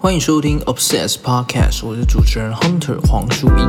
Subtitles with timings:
[0.00, 3.62] 欢迎收听 Obsess Podcast，我是主持人 Hunter 黄树义。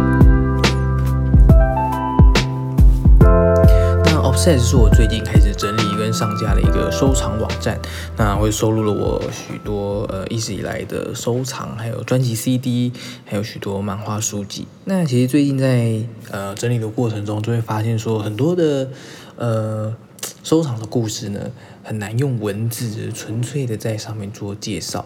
[4.05, 7.79] 那 Obsess 是我最近开始整理跟上架的一个收藏网站，
[8.15, 12.93] 那会收录了我许多呃一直以来的收藏，还有专辑 CD，
[13.25, 14.68] 还有许多漫画书籍。
[14.86, 16.00] 那其实最近在
[16.30, 18.88] 呃整理的过程中，就会发现说很多的
[19.36, 19.96] 呃
[20.43, 21.50] 收藏的故事呢，
[21.84, 25.04] 很难用文字纯粹的在上面做介绍。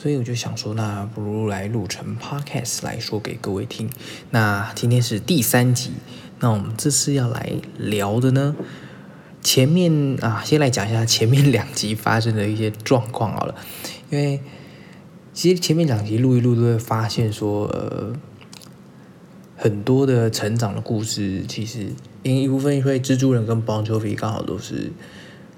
[0.00, 3.90] 所以我就想说，那不如来录成 podcast 来说给各位听。
[4.30, 5.90] 那今天是第三集，
[6.38, 8.54] 那我们这次要来聊的呢，
[9.42, 13.56] 前面啊，先来讲一下前面两集发生的一些状况好了。
[14.08, 14.40] 因为
[15.34, 18.14] 其实前面两集录一录都会发现说，呃，
[19.56, 21.88] 很多的成长的故事，其实
[22.22, 24.92] 因一部分因为蜘蛛人跟 Bon Jovi 刚好都是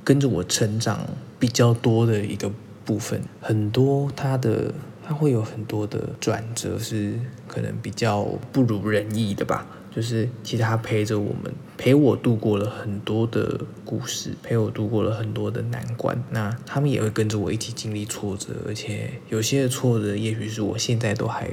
[0.03, 1.07] 跟着我成长
[1.39, 2.51] 比较多的一个。
[2.91, 4.75] 部分很多，他的
[5.07, 7.15] 他会有很多的转折，是
[7.47, 9.65] 可能比较不如人意的吧。
[9.95, 16.21] 就是其实他陪着我们，陪我度过了很多的故事，陪我度过了很多的难关。
[16.31, 21.49] 那他们也会跟着我一起经历挫折，而且有些挫折，也许是我现在都还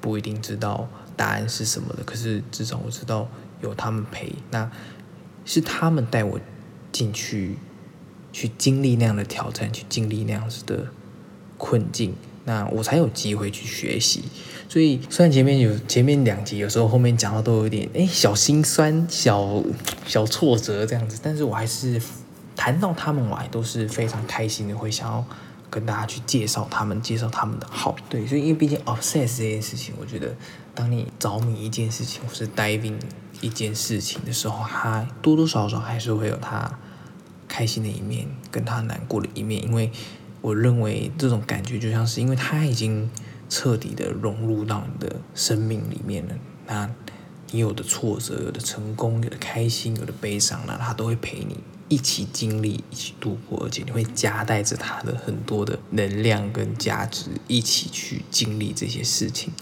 [0.00, 2.02] 不一定知道答案是什么的。
[2.02, 3.28] 可是至少我知道
[3.60, 4.68] 有他们陪，那
[5.44, 6.40] 是他们带我
[6.90, 7.56] 进去。
[8.32, 10.86] 去经历那样的挑战，去经历那样子的
[11.58, 14.22] 困境，那我才有机会去学习。
[14.68, 19.62] 所以虽然前面有前面两集，有时候后面讲到都有点哎小心酸、小
[20.06, 22.00] 小挫折这样子，但是我还是
[22.56, 25.22] 谈到他们，我还都是非常开心的，会想要
[25.68, 27.94] 跟大家去介绍他们，介绍他们的好。
[28.08, 30.34] 对，所以因为毕竟 obsess 这件事情，我觉得
[30.74, 32.96] 当你着迷一件事情，或是 diving
[33.42, 36.78] 一件事情的时候，它多多少少还是会有它。
[37.52, 39.92] 开心的一面，跟他难过的一面，因为
[40.40, 43.10] 我认为这种感觉就像是，因为他已经
[43.50, 46.34] 彻底的融入到你的生命里面了。
[46.66, 46.90] 那
[47.50, 51.58] 你有的挫折，有的成功，有的开心，有的悲伤，那他都会陪你
[51.90, 59.52] 一起经历，一起度过，而且你会夹带着他的很多的能量跟价值，一起去经历这些事情。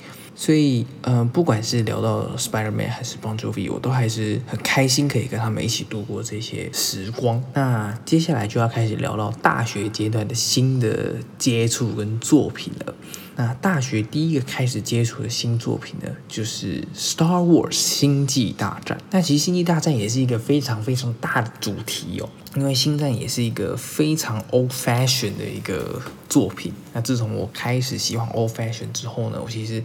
[0.40, 7.44] 所以，嗯，不管是聊到 Spider-Man 还是 Bon Jovi，我都还是很开心可以跟他们一起度过这些时光。
[7.52, 12.94] 那接下来就要开始聊到大学阶段的新的接触跟作品了。
[13.36, 18.98] 那大学第一个开始接触的新作品呢，就是 Star Wars 星际大战。
[19.10, 26.72] 那其实星际大战也是一个非常非常大的主题哦，因为星战也是一个非常 old fashion 的一个作品。
[26.94, 29.84] 那自从我开始喜欢 old fashion 之后呢，我其实。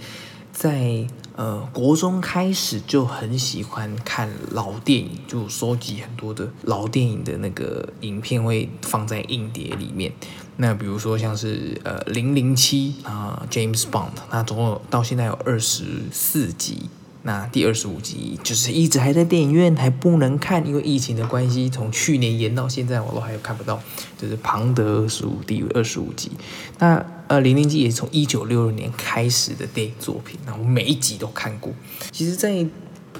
[0.56, 1.06] 在
[1.36, 10.14] 呃国中开始就很喜欢看老电影，就收集很多的老电影的那个影片，会放在硬碟里面。
[10.56, 16.90] 那比如说像是呃零零七啊 James Bond，那总共到现在有二十四集。
[17.28, 23.82] 那第二十五集就是一直还在电影院还不能看，因为疫情的关系，从去年延到现在我都还有看不到。
[24.16, 26.32] 就是庞德二十五第二十五集。
[26.78, 31.74] 那呃零零七也是从一九六六年开始的电影作品，那我每一集都看过。
[32.12, 32.66] 其实，在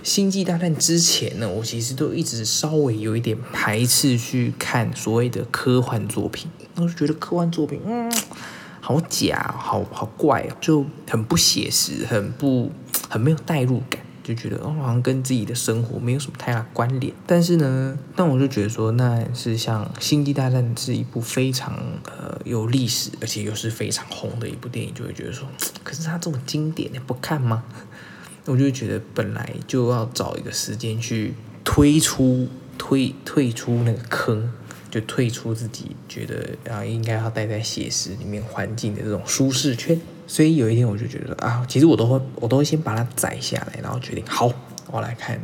[0.04, 8.14] 星际大战之前呢，我其实都一直稍微有一点排斥去看所谓的科幻作品，我就觉得科幻作品嗯
[8.80, 12.72] 好假，好好怪，就很不写实，很不。
[13.10, 17.14] 很没有代入感，就觉得哦，好像跟自己的生活没有什么太大关联。
[17.28, 25.48] 但是呢，但我就觉得说，那是像《星际大战》是一部非常呃有历史，而且又是非常红的一部电影，就会觉得说，
[25.84, 27.64] 可是它这么经典，你不看吗？
[28.46, 31.34] 我就觉得本来就要找一个时间去
[31.64, 34.52] 推出、退退出那个坑，
[34.92, 40.00] 就退出自己觉得啊应该要待在写实里面环境的这种舒适圈。
[40.28, 44.52] 所以有一天我就觉得啊，其实我都会，我都会先把它载下来，然后决定好，
[44.92, 45.38] 我来看《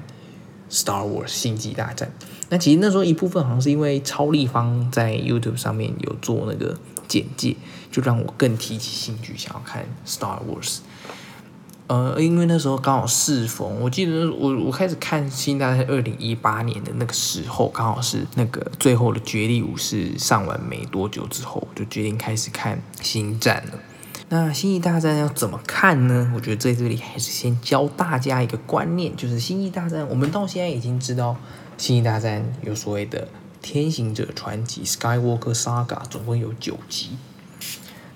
[0.71, 2.11] Star Wars 星际大战》。
[2.49, 6.77] 那其实那时候一部分好像是因为超立方在 YouTube 上面有做那个
[7.07, 7.55] 简介，
[7.91, 10.77] 就让我更提起兴趣，想要看《Star Wars》。
[11.87, 23.79] 呃，因为那时候刚好适逢，我记得我我开始看《星际大战》二零一八年的那个时候，刚好是那个最后的绝地武士上完没多久之后，就决定开始看《星战》了。
[24.33, 26.31] 那《星际大战》要怎么看呢？
[26.33, 31.33] 我觉得在这里还是先教大家一个观念，就是《星际大战》，我们到现在已经知道，
[31.77, 33.25] 《星际大战》有所谓的
[33.61, 37.17] 《天行者传奇》（Skywalker Saga），总共有九集。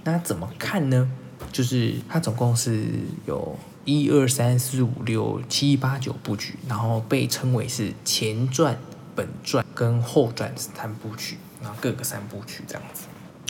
[0.06, 1.12] 那怎么看呢？
[1.52, 2.86] 就是它总共是
[3.26, 8.78] 有一二三四五六七八九部曲，然后被称为是前传、
[9.14, 13.04] 本传跟后传三部曲，然后各个三部曲这样子。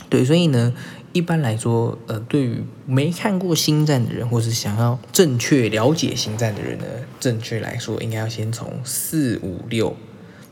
[0.08, 0.72] 对，所以呢，
[1.12, 6.84] 一般来说，呃，对于没看过《星战》的人，或是想要正确了解《星战》的人呢，
[7.18, 9.96] 正确来说，应该要先从四五六，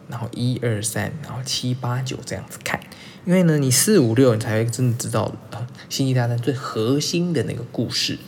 [0.09, 2.81] 然后一二三，然后七八九这样子看。
[3.25, 5.59] 因为呢，你四五六，你才会真的知道呃，
[5.89, 8.19] 《星际大战》最核心的那个故事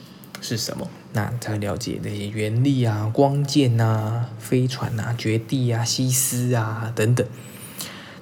[0.41, 7.27] 是什么，那才会了解那些原力啊、光剑啊、飞船啊、绝地啊、西斯啊等等。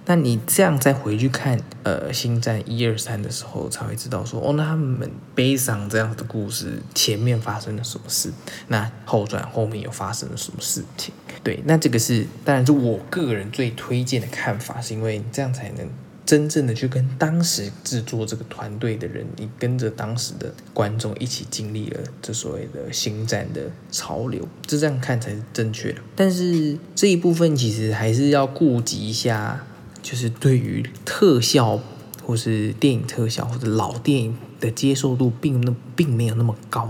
[0.06, 8.30] 那你这样再回去看呃《星战》一二三的时候，才会知道说哦，那他们悲伤这样的故事前面发生了什么事，
[8.68, 11.14] 那后传后面又发生了什么事情？
[11.42, 15.88] 对，那这个是当然是我个人最推荐的看法，是因为这样才能
[16.26, 26.00] 真正的去跟当时制作这个团队的人，你跟着当时的观众一起经历了这所谓的星战的潮流，就这样看才是正确的。
[26.14, 29.64] 但是这一部分其实还是要顾及一下。
[30.04, 31.80] 就是对于特效
[32.22, 36.86] 或是电影特效或者老电影的接受度并那并没有那么高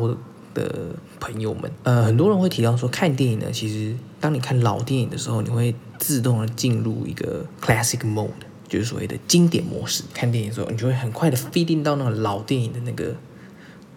[0.52, 8.28] 的朋友们，呃，很多人会提到说，看电影呢，其实当你看老电影的时候，你会自动的进入一个 classic mode，
[8.69, 10.02] 就是所谓的经典模式。
[10.12, 13.14] 看电影的时候，你就会很快的 feeding 到那个老电影的那个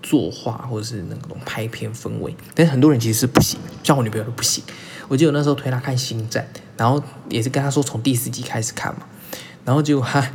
[0.02, 2.36] 作画或者是那种拍片氛围。
[2.54, 4.64] 但是很多人其实是不行，像我女朋友都不行。
[5.08, 6.48] 我记得那时候推她看《星战》，
[6.78, 9.02] 然后也是跟她说从第四集开始看嘛，
[9.64, 10.32] 然后结果她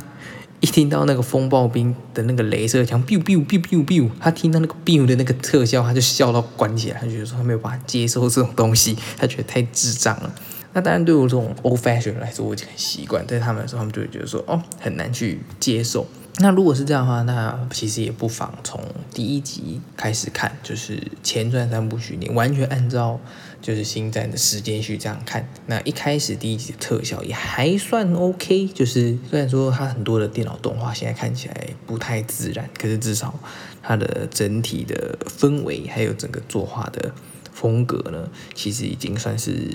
[0.61, 10.33] 一听到那个风暴兵的那个镭射枪，biu biu biu biu biu，她听到那个 biu 的那个特效，她就笑到关起来，她觉得说她没有办法接受这种东西，她觉得太智障了。
[10.71, 16.07] 那当然对我这种 old fashion 来说，我已经很习惯，对他们来说，他们就会觉得说哦很难去接受。
[16.39, 18.81] 那如果是这样的话，那其实也不妨从
[19.13, 23.19] 第一集开始看，就是前传三部曲，你完全按照
[23.61, 25.47] 就是星战的时间序这样看。
[25.67, 33.39] 那一开始第一集的特效也还算 OK，就是虽然说它很多的电脑动画现在看起来不太自然，可是至少
[33.83, 37.13] 它的整体的氛围还有整个作画的
[37.51, 39.69] 风格呢，其实已经算是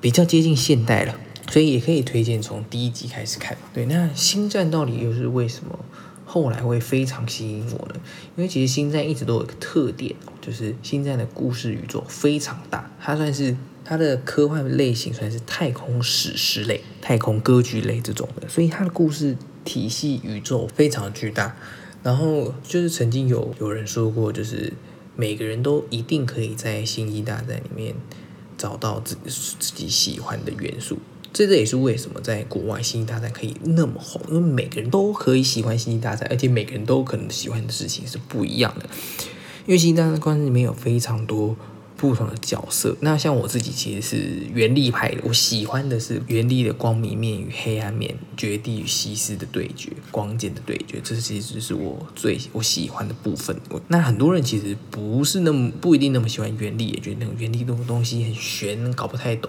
[0.00, 1.14] 比较接近现代了。
[1.50, 3.58] 所以也可以推荐从第一集开始看。
[3.74, 5.78] 对，那星战到底又是为什么
[6.24, 7.94] 后来会非常吸引我呢？
[8.36, 21.56] 因为其实星战一直都有一个特点，就是星战的故事宇宙非常大，它算是它的科幻类型算是太空史诗类、太空歌剧类这种的，所以它的故事体系宇宙非常巨大。
[22.02, 24.72] 然后就是曾经有有人说过，就是
[25.16, 27.94] 每个人都一定可以在星际大战里面
[28.56, 30.98] 找到自自己喜欢的元素。
[31.32, 38.86] 这这也是为什么在国外《星际大战》可以那么红，因为每个人都可以喜欢《星际大战》，而且每个人都可能喜欢的事情是不一样的。
[39.66, 41.54] 因为《星际大战》关里面有非常多
[41.96, 42.96] 不同的角色。
[43.00, 44.16] 那像我自己其实是
[44.52, 53.56] 原力派的，我喜欢的是原力的光明面与黑暗面、绝地与西斯的对决、光剑的对决，这其实是我最我喜欢的部分。
[53.88, 59.48] 那很多人其实不是那么不一定那么喜欢原力，也觉得那个原力那种东西很玄，搞不太懂。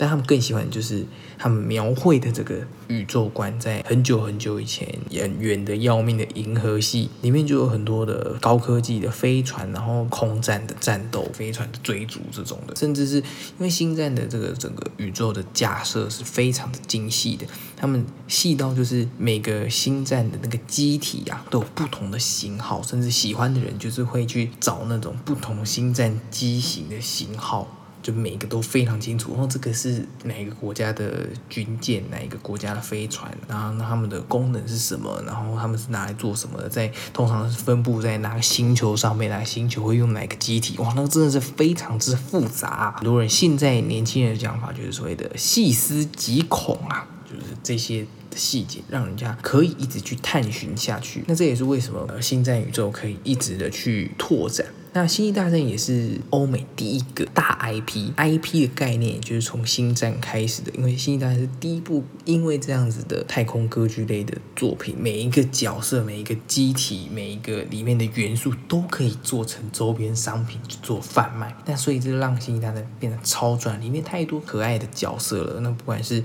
[0.00, 1.04] 但他们更喜欢就是
[1.36, 17.46] 他们描绘的这个宇宙观，在很久很久以前，远远的要命的银河系里面，就有很多的高科技的飞船，然后空战的战斗，飞船的追逐这种的，甚至是因为星战的这个整个宇宙的架设是非常的精细的，
[17.76, 27.68] 他们细到就是每个星战的那个机体啊，都有不同的型号，甚至喜欢的人就是会去找那种不同星战机型的型号。
[28.02, 42.94] 就每个都非常清楚，然后这个是哪一个国家的军舰，哪一个国家的飞船，然后那他们的功能是什么，然后他们是拿来做什么的，在通常是分布在哪个星球上面，哪个星球会用哪个机体，哇，那个真的是非常之复杂。
[42.96, 51.22] 很多人现在年轻人的讲法就是所谓的细思极恐啊，就是这些的细节让人家可以一直去探寻下去。
[51.26, 54.64] 那这也是为什么呃星战宇宙可以一直的去拓展。
[54.92, 60.72] 那《星际大战》也是欧美第一个大 IP，IP 的概念就是从《星战》开始的。
[60.72, 71.54] 因为《星际大战》是第一部，因为这样子的太空歌剧类的作品，每一个角色、每一个机体、每一个里面的元素都可以做成周边商品去做贩卖。
[71.66, 75.60] 那所以这让《星际大战》变得超赚，里面太多可爱的角色了。
[75.60, 76.20] 那不管是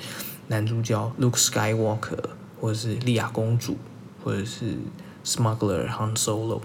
[0.48, 2.29] 男主角 Luke Skywalker，
[2.60, 3.77] 或者是莉亚公主，
[4.24, 4.75] 或者是
[5.24, 6.62] Smuggler Han Solo。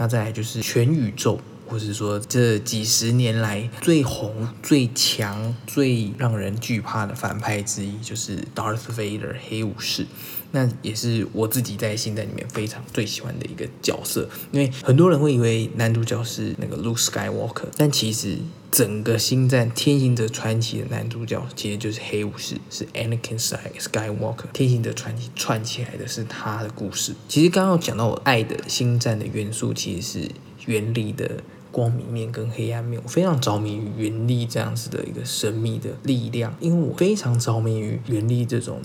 [0.00, 1.38] 那再来就是全宇宙
[1.68, 10.06] 或是说这几十年来最红、最强、最让人惧怕的反派之一，就是 Darth Vader 黑武士。
[10.52, 18.38] 那也是我自己在星战里面非常最喜欢的一个角色，因为很多人会以为男主角是那个 Luke Skywalker，但其实
[18.70, 24.46] 整个星战天行者传奇的男主角其实就是黑武士，是 Anakin Skywalker。
[24.52, 27.14] 天行者传奇串起来的是他的故事。
[27.28, 30.28] 其实刚刚讲到我爱的星战的元素，其实是
[30.66, 33.00] 原力的光明面跟黑暗面。
[33.02, 38.80] 我非常着迷于原力这样子的一个神秘的力量，因为我非常着迷于原力这种。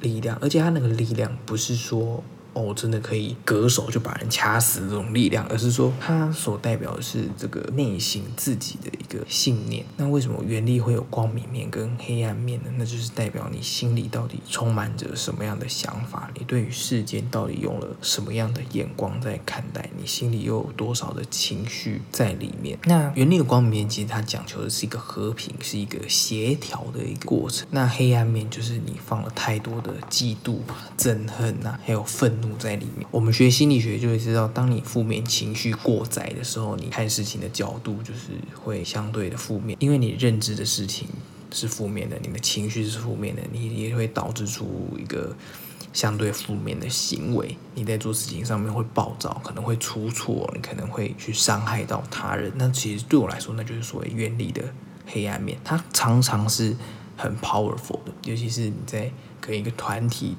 [0.00, 2.22] 力量，而且它那个力量不是说。
[2.54, 9.84] 哦，真的可以割手就把人掐死这种力量，而是说它所代表的是这个内心自己的一个信念。
[9.96, 12.70] 那为什么原力会有光明面跟黑暗面呢？
[12.76, 22.78] 那就是代表你心里到底充满着什么样的想法，你对于世间到底用了什么样的眼光在看待，你心里又有多少的情绪在里面？
[22.84, 27.66] 那原力的光明面其实它讲求的是一个和平，是一个协调的一个过程。
[27.72, 30.58] 那黑暗面就是你放了太多的嫉妒、
[30.96, 32.43] 憎恨呐，还有愤。
[32.58, 41.08] 在里面，我们学心理学就会知道，当你负面情绪过载的时候，你看事情的角度就是会相对的负面，因为你认知的事情
[41.52, 45.36] 是负面的，你的情绪是负面的，你也会导致出一个
[45.92, 47.56] 相对负面的行为。
[47.74, 52.52] 你在做事情上面会暴躁，可能会出错，你可能会去伤害到他人。
[52.56, 54.62] 那其实对我来说，那就是所谓愿力的
[55.06, 56.76] 黑暗面，它常常是
[57.16, 59.10] 很 powerful 的，尤其是你在
[59.40, 60.36] 跟一个团体。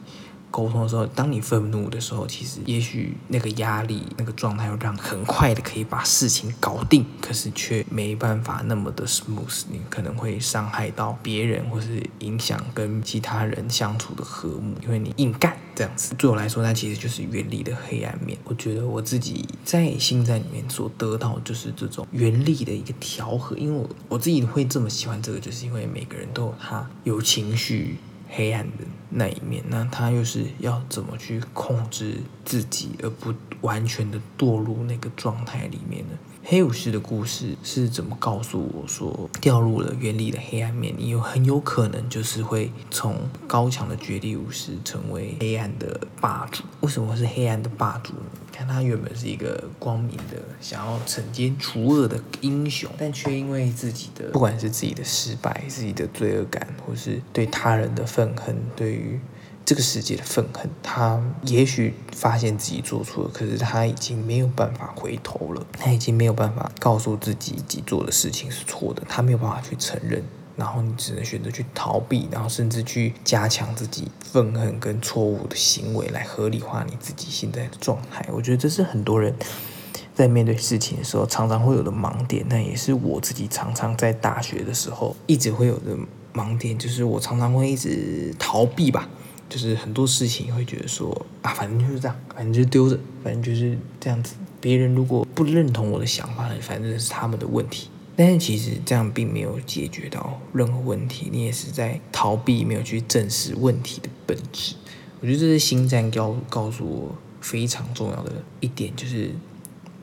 [0.55, 9.63] 沟通的时候，当你愤怒的时候，其实也许那个压力、那个状态会让很快的可以把事情搞定，可是却没办法那么的 smooth。
[9.69, 16.15] 你可能会伤害到别人，或是影响跟其他人相处的和睦，因为你硬干这样子。
[16.17, 18.39] 对我来说，那其实就是原力的黑暗面。
[18.45, 27.97] 我觉得我自己在心在里面所得到就是这种原力的一个调和，因为我我自己会这么喜欢这个，就是因为每个人都有他有情绪。
[28.35, 36.13] 黑暗的那一面，那他又是要怎么去控制自己，而不完全的堕入那个状态里面呢？
[36.43, 46.63] 黑武士的故事是怎么告诉我说，掉入了原力的黑暗面，你有很有可能就是会从高强的绝地武士成为黑暗的霸主。
[46.85, 48.19] 为什么是黑暗的霸主呢？
[48.51, 59.19] 看他原本是一个光明的，想要惩奸除恶的英雄，但却因为自己的不管是自己的失败、自己的罪恶感，或是对他人的愤恨，对于。
[59.65, 70.21] 这个世界的愤恨，他也许发现自己做错了，可是他已经没有办法回头了，他已经没有办法告诉自己自己做的事情是错的，他没有办法去承认，
[70.55, 78.25] 然后你只能选择去逃避，然后甚至去加强自己愤恨跟错误的行为来合理化你自己现在的状态。
[78.31, 79.35] 我觉得这是很多人
[80.13, 85.95] 在面对事情的时候常常会有的盲点，那也是我自己常常在大学的时候一直会有的
[86.33, 89.09] 盲点，就是我常常会一直逃避吧。
[89.47, 94.33] 就是很多事情会觉得说啊，反正就是这样，反正就丢着，反正就是这样子。
[94.59, 97.89] 别人如果不认同我的想法，反正是他们的问题。
[98.15, 104.75] 但是其实这样并没有解决到任何问题，你也是在逃避，没有去正视问题的本质。
[105.19, 109.31] 我觉得这是星战告告诉我非常重要的一点，就是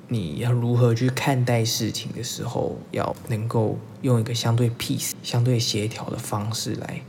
[0.08, 7.02] 你要如何去看待事情的时候，要能够用一个相对 peace、相对协调的方式来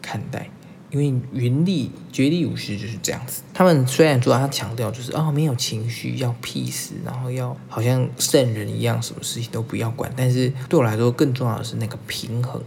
[0.00, 0.48] 看待。
[0.90, 12.62] 因为云力绝地武士就是这样子，他们虽然说他强调就是哦没有情绪要 peace，然后要好像圣人一样，什么事情都不要管，但是对我来说更重要的是那个平衡。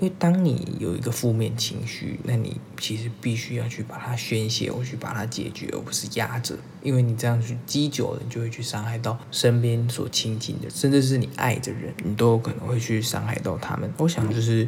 [0.00, 6.56] 因为当你有一个负面情绪，那你其实必须要去把它宣泄，或去把它解决，而不是压着。
[6.82, 13.88] 因为你这样去积久了，你就会去伤害到身边所亲近的，甚至是你爱的人，你都有可能会去伤害到他们。
[13.98, 14.66] 我想就是。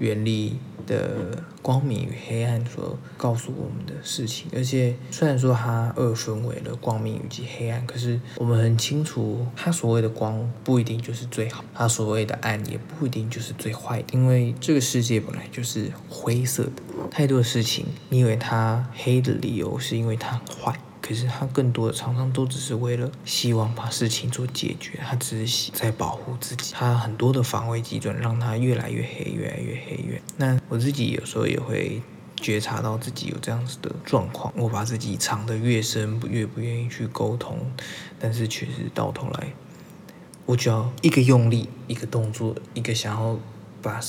[0.00, 16.82] 原力的光明与黑暗所告诉我们的事情，而且虽然说它二分为了光明以及黑暗，可是我们很清楚，它所谓的光不一定就是最好，它所谓的暗也不一定就是最坏的，因为这个世界本来就是灰色的。
[17.10, 20.80] 太多的事情，你以为它黑的理由是因为它很坏。
[21.10, 30.22] 可是他更多的常常都只是为了希望把事情做解决，他只是在保护自己，他很多的防卫机准让他越来越黑，越来越黑越。
[30.36, 32.00] 那我自己有时候也会
[32.36, 37.58] 觉察到自己有这样子的状况，我把自己藏得越深，越不愿意去沟通，
[38.20, 39.52] 但是确实到头来，
[40.46, 43.36] 我只要一个用力，一个动作，一个想要
[43.82, 44.00] 把。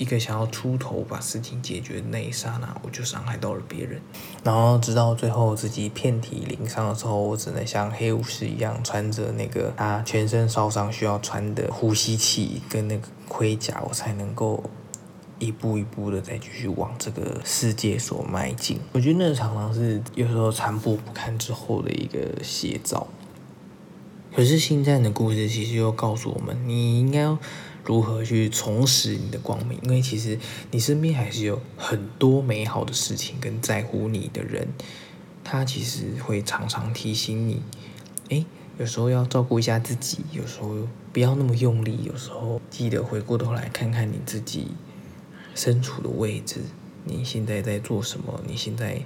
[0.00, 4.00] 一个想要出头把事情解决的那一刹那，我就伤害到了别人。
[4.42, 14.64] 然后直到最后自己遍体鳞伤的时候，我只能像黑武士一样穿着那个他全身烧伤需要穿的呼吸器跟那个盔甲，我才能够。
[15.42, 23.06] 一步一步的再继续往这个世界所迈进，我觉得那常常是有时候残破不堪之后的一个写照。
[24.36, 27.38] 可是星战的故事其实又告诉我们，你应该要
[27.84, 30.38] 如何去重拾你的光明，因为其实
[30.70, 34.68] 你身边还是有很多美好的事情跟在乎你的人，
[35.44, 37.62] 他其实会常常提醒你，
[38.28, 38.44] 哎，
[38.78, 40.76] 有时候要照顾一下自己，有时候
[41.12, 44.68] 不要那么用力，有时候记得回过头来看看你自己。
[45.52, 46.60] 身处的位置，
[47.04, 48.40] 你现在在做什么？
[48.46, 49.02] 你现在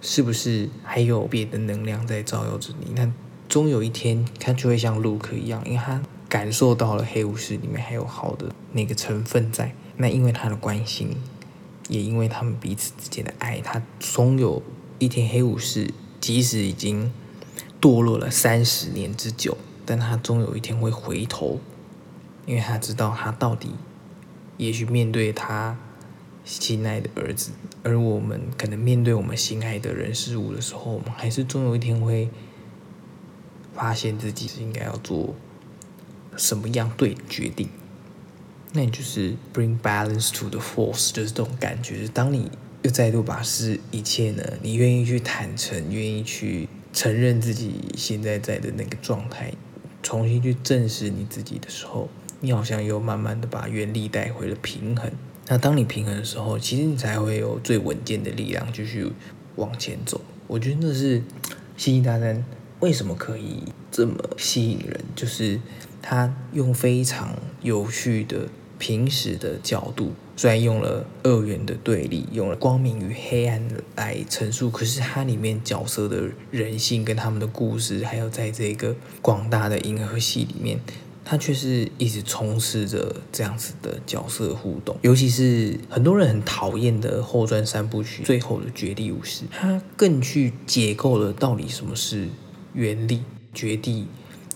[0.00, 2.92] 是不是还有别的能量在照耀着你？
[2.94, 3.12] 那
[3.48, 6.00] 终有一天，他就会像卢克一样，因为他
[6.36, 9.72] 感受到了黑武士里面还有好的那个成分在。
[9.96, 11.16] 那因为他的关心，
[11.88, 14.62] 也因为他们彼此之间的爱，他终有
[14.98, 17.10] 一天，黑武士即使已经
[17.80, 21.58] 堕落了三十年之久，但他终有一天会回头，
[22.44, 23.70] 因为他知道他到底。
[24.58, 25.78] 也许面对他
[26.44, 27.52] 心爱的儿子，
[27.82, 32.28] 而我们可能面对我们心爱的人事物的时候，我们还是终有一天会
[33.74, 35.34] 发现自己是应该要做
[36.36, 37.68] 什么样对决定。
[38.72, 42.06] 那你就是 bring balance to the force，就是这种感觉。
[42.12, 42.50] 当你
[42.82, 49.52] 又再度把是一切呢，你愿意去坦诚，愿意去承认自己现在在的那个状态，
[50.02, 52.08] 重新去正视你自己的时候。
[52.40, 55.10] 你好像又慢慢的把原力带回了平衡。
[55.46, 59.10] 那当你平衡的时候，其实你才会有最稳健的力量继续
[59.54, 60.20] 往前走。
[60.46, 61.20] 我觉得那是
[61.78, 62.36] 《星际大战》
[62.80, 65.58] 为什么可以这么吸引人，就是
[66.08, 68.46] 他用非常有趣的
[68.78, 73.60] 平时的角度，虽然用了二元的对立，用了光明与黑暗
[73.96, 76.22] 来陈述，可是它里面角色的
[76.52, 80.78] 人性跟他们的故事，还有在这个广大的银河系里面。
[81.28, 92.28] 他却是一直充斥着这样子的角色互动，尤其是很多人很讨厌的后传三部曲最后的绝地武士，他更去解构了到底什么是
[92.74, 94.06] 原力，绝地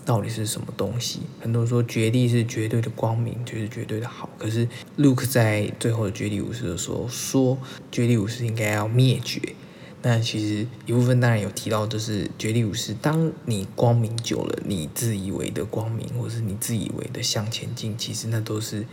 [0.05, 1.21] 到底是什么东西。
[1.39, 4.67] 很多人说绝地是绝对的光明，就是绝对的好，可是
[4.97, 7.57] Luke 在最后的绝地武士的时候说，
[7.91, 9.39] 绝地武士应该要灭绝。
[10.03, 18.83] 那其实一部分当然有提到，就是绝地武士，当你光明久了，你自以为的光明，或是你自以为的向前进，其实那都是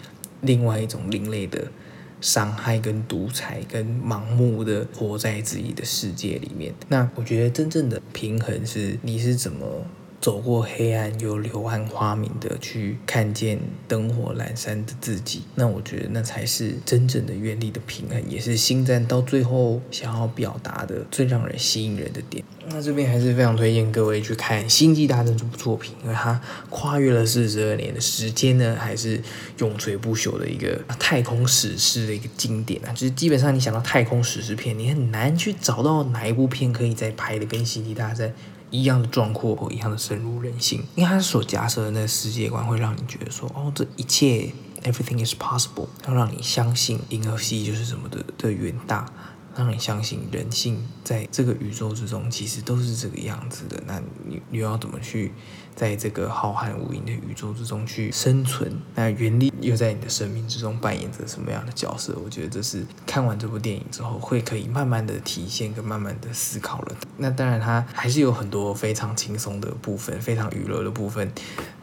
[0.43, 1.73] 另外一种另类的
[2.21, 6.75] 伤害、跟独裁、跟盲目的活在自己的世界里面。
[6.89, 9.87] 那我觉得真正的平衡是，你是怎么？
[10.21, 22.45] 走过黑暗又柳暗花明的去看见灯火阑珊的自己，那我觉得那才是真正的原力的平衡，也是星战到最后想要表达的最让人吸引人的点。
[22.71, 29.23] 那这边还是非常推荐各位去看《星际大战》这部作品，因为它跨越了四十二年的时间呢，还是
[29.59, 32.93] 永垂不朽的一个太空史诗的一个经典啊！
[32.93, 38.29] 就是基本上你想到太空史诗片，你很难去找到哪一部片可以再拍的跟《星际大战》。
[38.71, 44.53] 一样的壮阔或一样的深入人心，因为他所假设的那个世界观会让你觉得说，哦，这一切
[44.83, 49.13] everything is possible，要让你相信银河系就是什么的的远大。
[49.57, 53.83] 让你相信人性在这个宇宙之中其实都是这个样子的。
[53.89, 55.33] 那你你要怎么去
[55.79, 58.69] 在这个浩瀚无垠的宇宙之中去生存？
[58.97, 62.19] 那原力又在你的生命之中扮演着什么样的角色？
[62.25, 66.97] 我觉得这是看完这部电影之后会可以慢慢的体现跟慢慢的思考了。
[67.17, 71.31] 那当然，它还是有很多非常轻松的部分，非常娱乐的部分，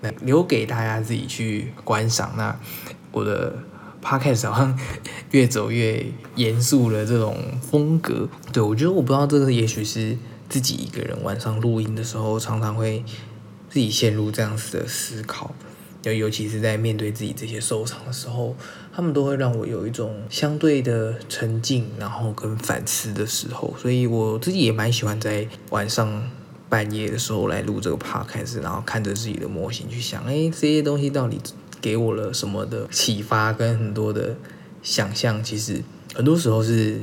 [0.02, 2.34] 那留给大家自己去观赏。
[2.36, 2.54] 那
[3.14, 3.56] 我的。
[4.08, 4.80] 他开始好像
[5.32, 6.06] 越走越
[6.36, 10.16] 严肃了，这种风格，对我觉得我不知道这个，也许是
[10.48, 13.04] 自己一个人晚上录音的时候，常常会
[13.76, 15.54] 自己陷入这样子的思考，
[16.04, 18.56] 尤尤其是在面对自己这些收藏的时候，
[18.94, 26.32] 他们都会让我有一种相对的沉静，然后跟反思的时候，所以我自己也蛮喜欢在晚上
[26.70, 31.38] 半夜的时候来录这个 podcast，然后看着自己的模型去想，哎，这些东西到底。
[31.82, 34.36] 给我了什么的启发跟很多的
[34.82, 35.84] 想象，其实
[36.16, 37.00] 很多时候是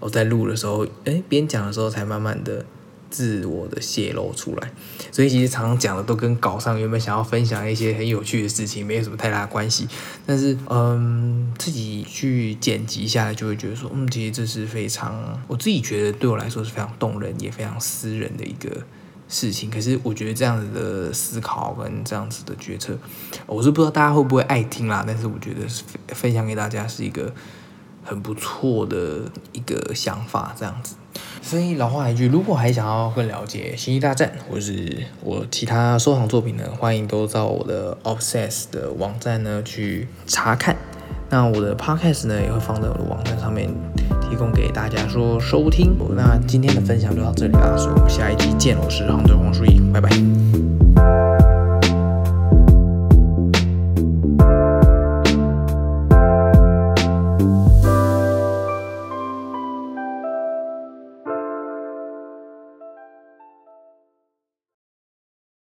[0.00, 2.64] 我在录的时候，哎，边讲的时候才慢慢的
[3.12, 4.72] 自我的泄露出来。
[5.12, 9.86] 所以其实常常讲的都跟稿上原本想要分享一些很有趣的事情没有什么太大关系。
[10.26, 18.68] 但是，嗯，自己去剪辑下来，就会觉得说，嗯，其实这是非常我自己觉得对我来说是非常动人也非常私人的一个。
[19.28, 19.70] 事情。
[19.70, 22.94] 可是我觉得这样子的思考跟这样子的决策，
[23.46, 25.02] 我是不知道大家会不会爱听啦。
[25.06, 27.32] 但是我觉得是分享给大家是一个
[28.04, 29.22] 很不错的
[29.52, 30.96] 一个想法，这样子。
[31.42, 40.74] 所以老话一句，如果还想要更了解《星际大战》或是我其他收藏作品呢，欢迎都到我的 Obsess 的网站呢去查看。
[41.28, 43.68] 那我的 Podcast 呢也会放在我的网站上面，
[44.20, 45.94] 提供给大家说收听。
[46.16, 51.31] 那今天的分享就到这里啦，所以我们下一集见，我是杭州黄书义，拜拜。